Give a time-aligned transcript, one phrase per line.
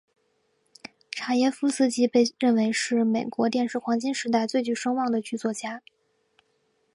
[1.11, 5.83] 查耶夫斯基被认为是美国电视黄金时代最具声望的剧作家。